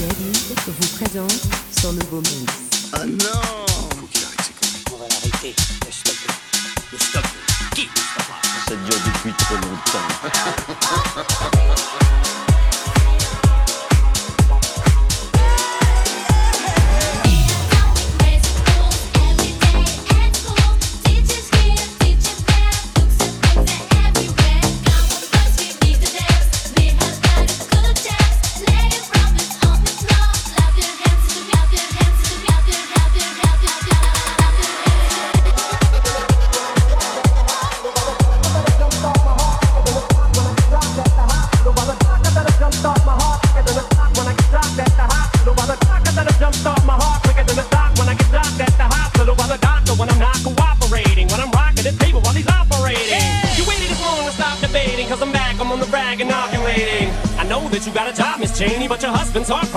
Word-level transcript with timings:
Jadid 0.00 0.36
vous 0.66 0.88
présente 0.96 1.42
son 1.78 1.92
nouveau 1.92 2.20
mix. 2.22 2.54
Ah 2.94 3.04
non 3.04 3.66
Faut 4.00 4.06
qu'il 4.06 4.24
arrête 4.24 4.40
ses 4.40 4.54
conneries. 4.54 4.84
On 4.94 4.96
va 4.96 5.04
l'arrêter. 5.08 5.54
Le 5.84 5.92
stop. 5.92 6.16
Le 6.90 6.98
stop. 6.98 7.24
Qui? 7.74 7.82
Le 7.82 7.88
stoppera 8.00 8.40
Ça 8.66 8.76
dure 8.76 8.98
depuis 9.04 9.34
trop 9.34 9.56
longtemps. 9.56 10.08
husband's 59.32 59.48
heart 59.48 59.68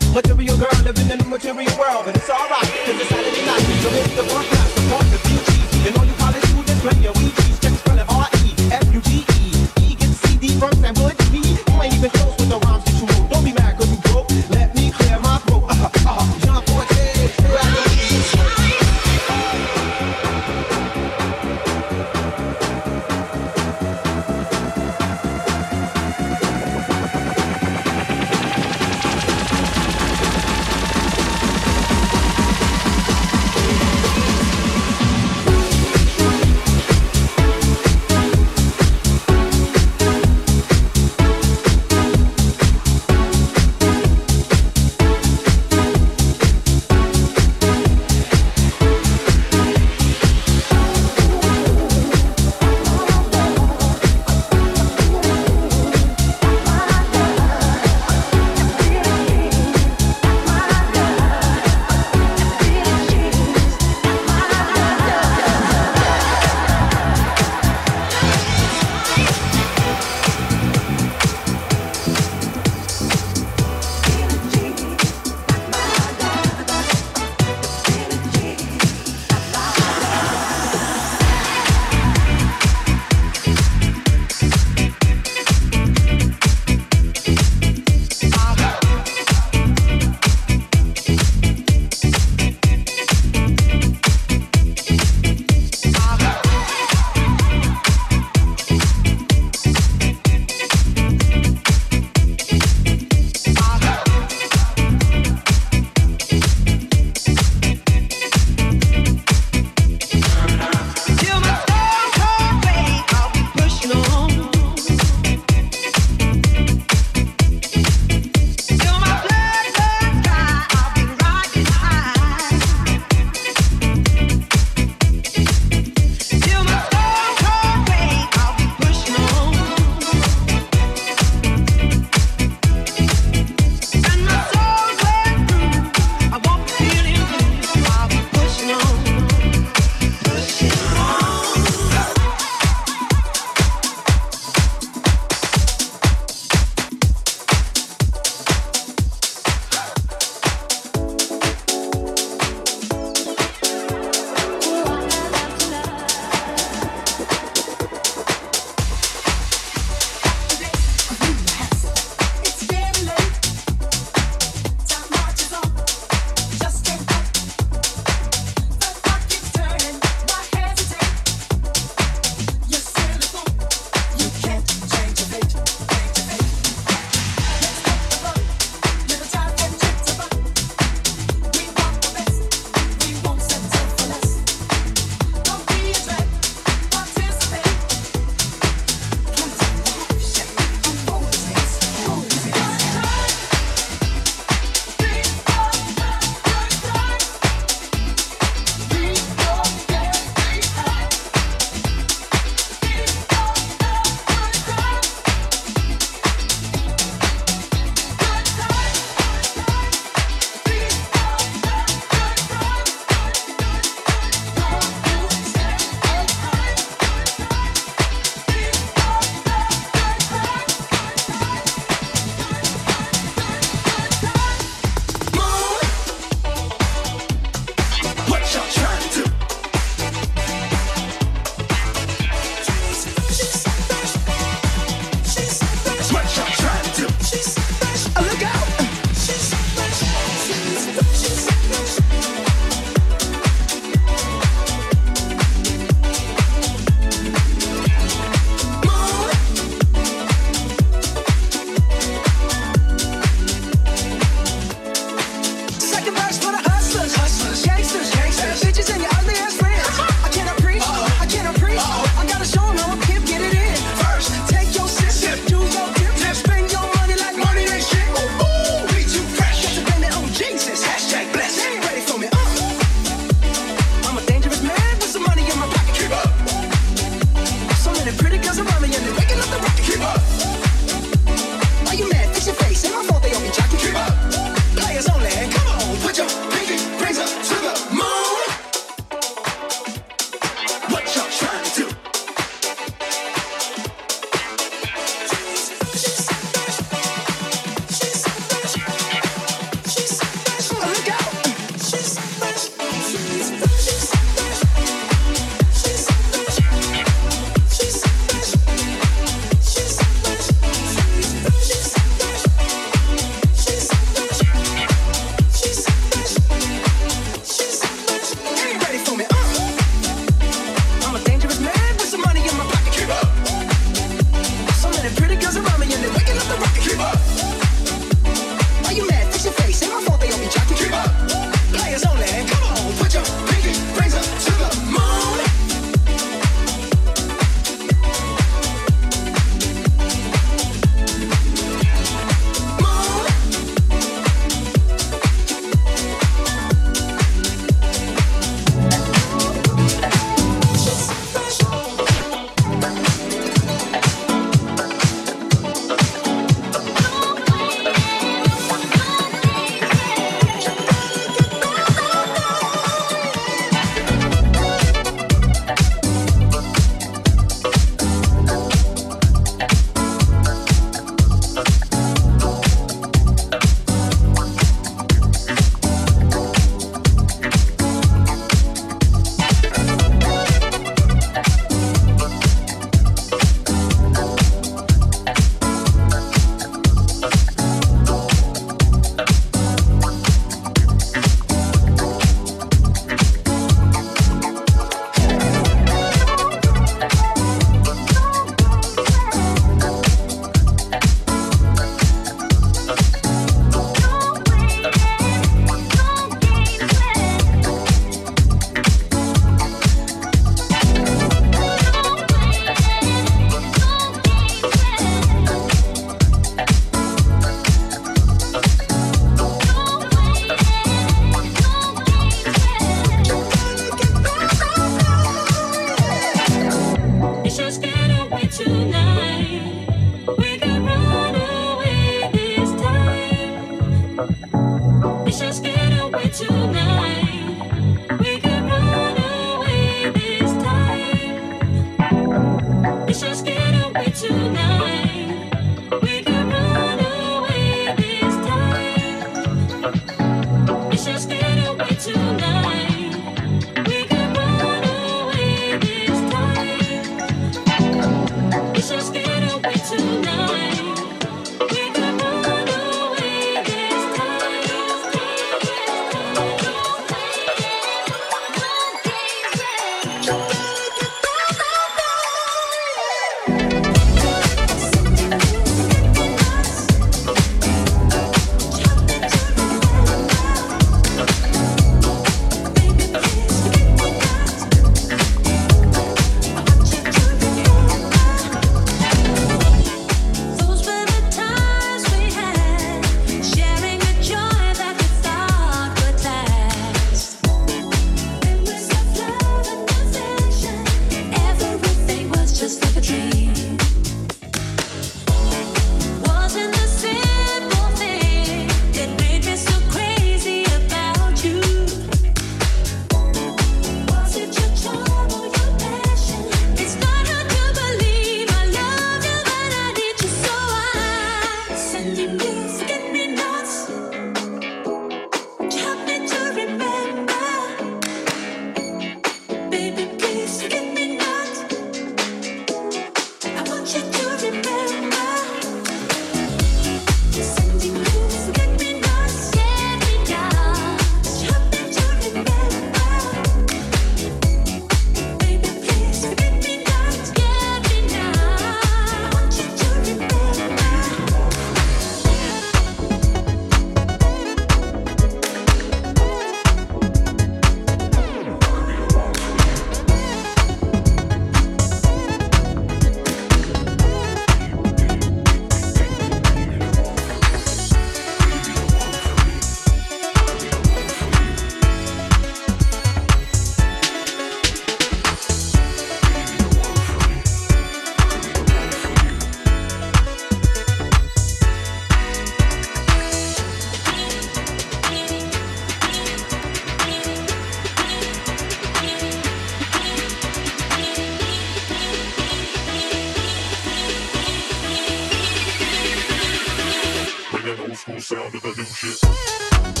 Full 597.93 598.21
sound 598.21 598.55
of 598.55 598.61
that 598.61 598.77
new 598.77 598.85
shit. 598.85 600.00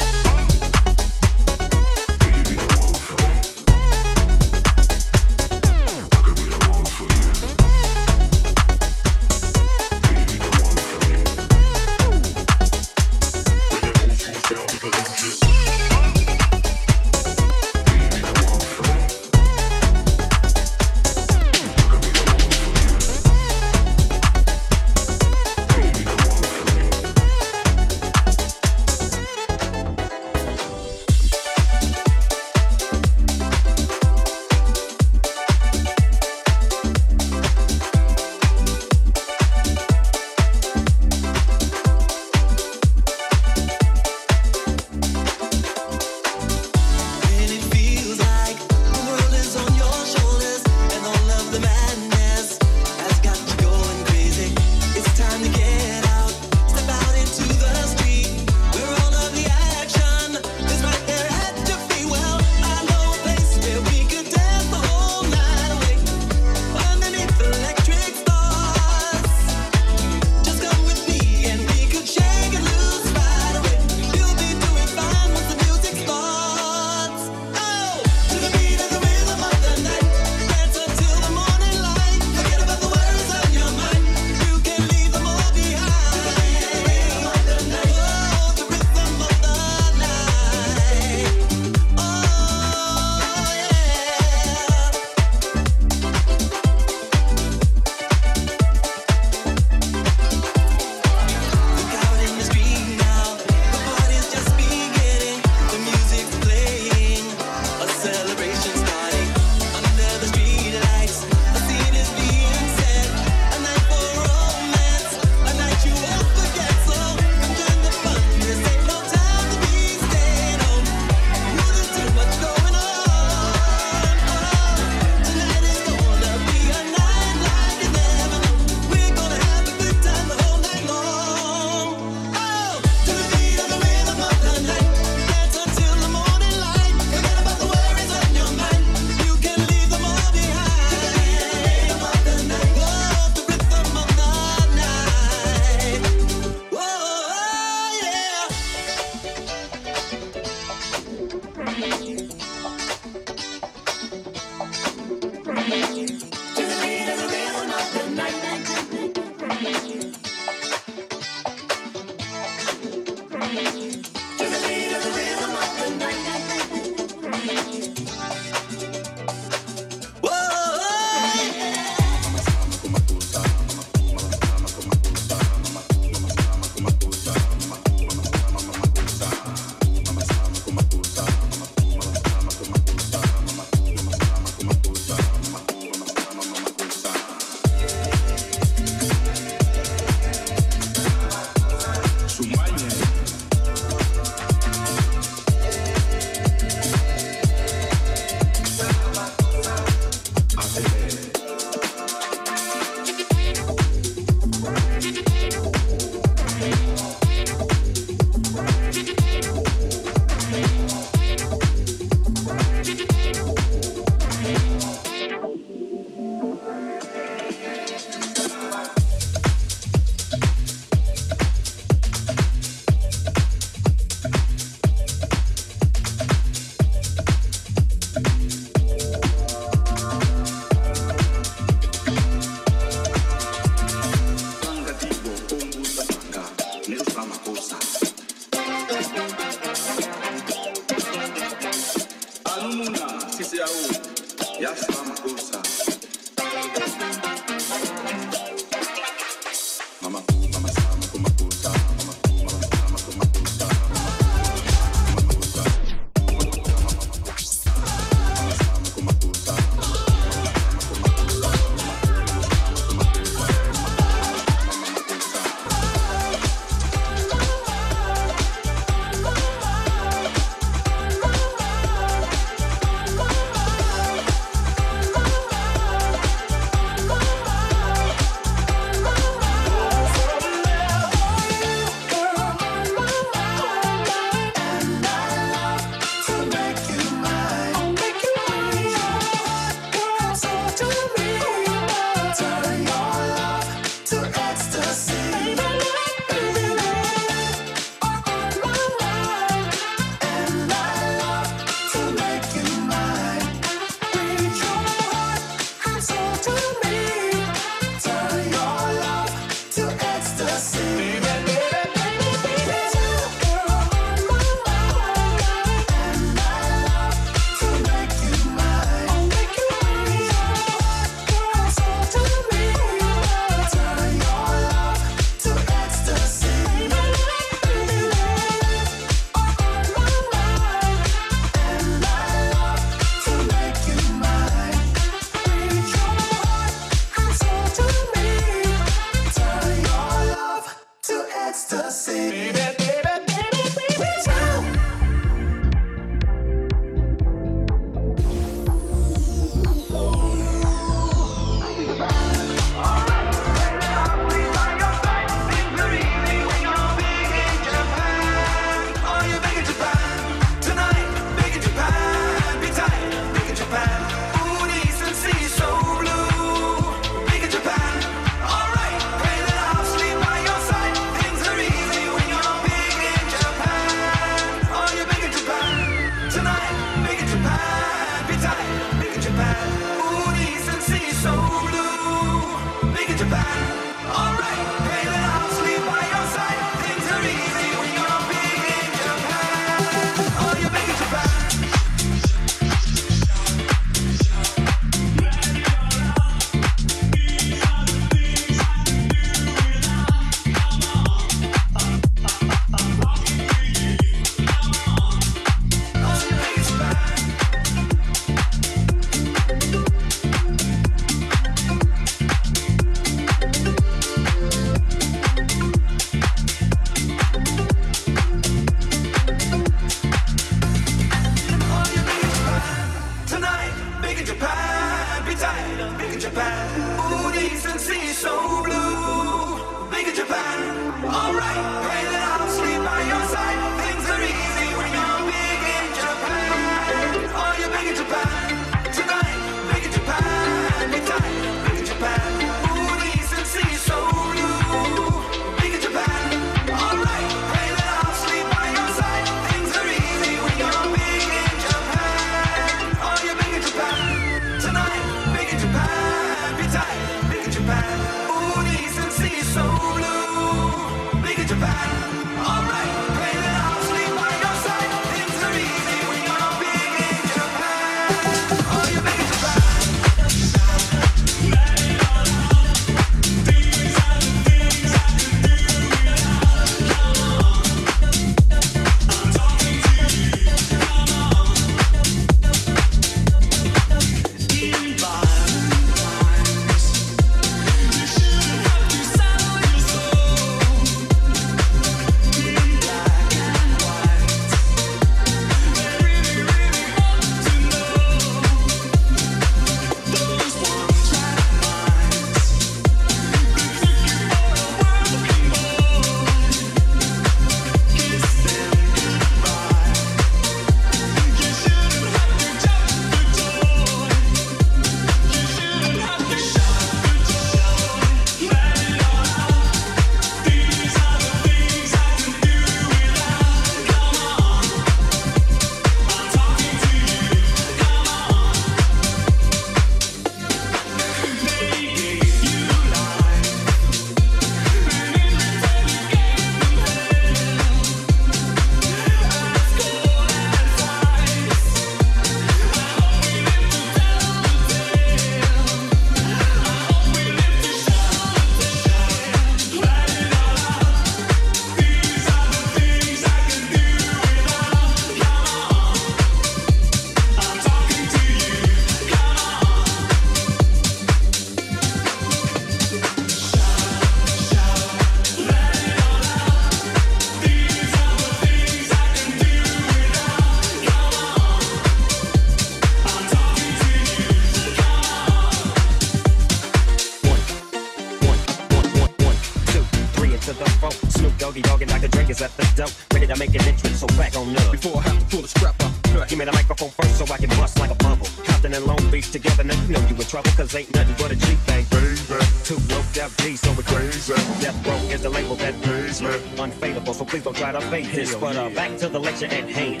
cause 590.60 590.74
ain't 590.74 590.94
nothing 590.94 591.14
but 591.18 591.32
a 591.32 591.36
G 591.36 591.46
thing. 591.66 591.86
Baby. 591.90 592.44
Too 592.64 592.78
broke 592.88 593.10
that 593.16 593.30
D, 593.38 593.56
so 593.56 593.72
we 593.72 593.82
crazy. 593.82 594.34
Death 594.60 594.86
row 594.86 594.96
is 595.14 595.22
the 595.22 595.30
label 595.30 595.56
that 595.56 595.80
pays 595.82 596.20
me. 596.20 596.28
Unfadable, 596.64 597.14
so 597.14 597.24
please 597.24 597.44
don't 597.44 597.56
try 597.56 597.72
to 597.72 597.80
fake 597.80 598.12
this. 598.12 598.34
But 598.34 598.56
uh, 598.56 598.68
back 598.70 598.98
to 598.98 599.08
the 599.08 599.18
lecture 599.18 599.46
at 599.46 599.68
hand. 599.68 600.00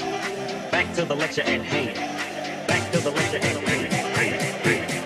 Back 0.70 0.94
to 0.96 1.04
the 1.04 1.16
lecture 1.16 1.42
at 1.42 1.62
hand. 1.62 1.96
Back 2.68 2.92
to 2.92 3.00
the 3.00 3.10
lecture 3.10 3.38
at 3.38 3.56
hand. 3.68 4.99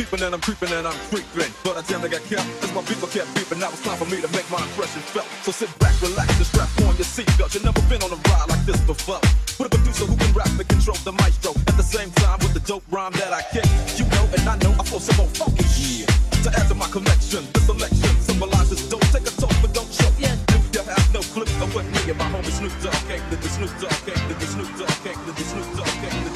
Creeping 0.00 0.24
and 0.24 0.34
I'm 0.34 0.40
creeping 0.40 0.72
and 0.72 0.86
I'm 0.86 0.98
creeping. 1.12 1.52
But 1.62 1.76
I 1.76 1.82
damn 1.86 2.00
they 2.00 2.08
got 2.08 2.24
kept 2.24 2.46
as 2.64 2.72
my 2.72 2.82
people 2.82 3.08
kept 3.08 3.28
beeping. 3.36 3.60
Now 3.60 3.68
it's 3.68 3.82
time 3.84 3.98
for 3.98 4.06
me 4.06 4.20
to 4.20 4.30
make 4.32 4.48
my 4.50 4.62
impression 4.62 5.02
felt. 5.12 5.26
So 5.44 5.52
sit 5.52 5.70
back, 5.78 5.94
relax, 6.00 6.28
and 6.36 6.46
strap 6.46 6.68
on 6.88 6.96
your 6.96 7.06
seatbelt. 7.06 7.54
You've 7.54 7.64
never 7.64 7.82
been 7.92 8.02
on 8.02 8.10
a 8.12 8.20
ride 8.30 8.48
like 8.48 8.64
this 8.64 8.80
before. 8.82 9.20
With 9.58 9.68
a 9.68 9.70
producer 9.76 10.06
who 10.06 10.16
can 10.16 10.32
rap 10.32 10.48
and 10.48 10.68
control 10.68 10.96
the 11.04 11.12
maestro. 11.12 11.52
At 11.68 11.76
the 11.76 11.84
same 11.84 12.10
time 12.22 12.38
with 12.40 12.54
the 12.54 12.64
dope 12.64 12.84
rhyme 12.90 13.12
that 13.20 13.32
I 13.32 13.42
kick. 13.52 13.68
You 13.98 14.08
know 14.08 14.24
and 14.32 14.44
I 14.48 14.56
know 14.64 14.72
I 14.78 14.82
flow 14.88 14.98
some 14.98 15.16
more 15.16 15.30
funky 15.36 15.64
yeah. 16.00 16.08
To 16.44 16.48
add 16.56 16.68
to 16.72 16.74
my 16.74 16.88
collection, 16.88 17.44
the 17.52 17.60
selection 17.60 18.12
symbolizes 18.24 18.88
don't 18.88 19.04
take 19.12 19.28
a 19.28 19.34
talk, 19.36 19.52
but 19.60 19.74
don't 19.76 19.90
choke. 19.92 20.16
Yeah. 20.16 20.32
If 20.56 20.64
you 20.72 20.82
have 20.88 21.08
no 21.12 21.20
clue 21.36 21.44
of 21.60 21.68
what 21.74 21.84
me 21.84 22.00
and 22.08 22.16
my 22.16 22.24
homie 22.32 22.54
Snoop 22.56 22.72
Dogg 22.80 22.96
came 23.04 23.20
to 23.28 23.36
the 23.36 23.48
Snoop 23.48 23.72
Dogg 23.76 23.98
came 24.08 24.16
to 24.16 24.34
the 24.40 24.46
Snoop 24.48 24.70
Dogg 24.80 24.96
came 25.04 25.20
to 25.28 25.32
the 25.36 25.44
Snoop 25.44 25.68
Dogg 25.76 25.92
came 26.00 26.16
to 26.24 26.29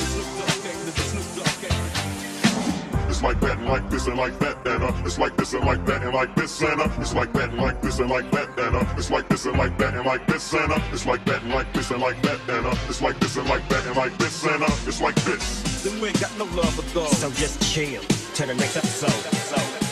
like 3.25 3.41
that 3.41 3.57
and 3.57 3.67
like 3.67 3.89
this 3.89 4.07
and 4.07 4.19
like 4.19 4.39
that 4.39 4.67
and 4.67 4.85
uh, 4.85 4.93
it's 5.05 5.19
like 5.19 5.35
this 5.37 5.55
and 5.55 5.65
like 5.65 5.85
that 5.87 6.03
and 6.03 6.13
like 6.15 6.35
this 6.37 6.61
and 6.61 6.79
uh, 6.79 6.89
it's 6.99 7.15
like 7.15 7.33
that 7.33 7.49
and 7.49 7.59
like 7.59 7.81
this 7.81 7.99
and 7.99 8.11
like 8.11 8.31
that 8.31 8.49
and 8.59 8.77
uh, 8.77 8.95
it's 8.99 9.11
like 9.11 9.27
this 9.31 9.47
and 9.47 9.57
like 9.57 9.79
that 9.79 9.95
and 9.95 10.05
like 10.05 10.27
this 10.27 10.53
and 10.53 10.71
uh, 10.71 10.79
it's 10.93 11.07
like 11.07 11.25
that 11.25 11.43
and 11.43 11.53
like 11.55 11.73
this 11.73 11.91
and 11.91 12.03
like 12.03 12.21
that 12.21 12.39
and 12.51 12.67
uh, 12.67 12.75
it's 12.87 13.01
like 13.01 13.19
this 13.21 13.37
and 13.39 13.49
like 13.49 13.67
that 13.71 13.87
and 13.87 13.97
like 13.97 14.17
this 14.19 14.45
and 14.45 14.63
uh, 14.63 14.67
it's 14.87 15.01
like 15.01 15.15
this. 15.25 15.83
Then 15.83 16.01
we 16.03 16.09
ain't 16.09 16.21
got 16.21 16.37
no 16.39 16.45
love 16.45 16.75
for 16.75 16.95
dogs. 16.95 17.17
So 17.17 17.31
just 17.31 17.63
chill 17.73 18.03
to 18.03 18.47
the 18.47 18.55
next 18.55 18.77
episode. 18.77 19.09
episode. 19.09 19.84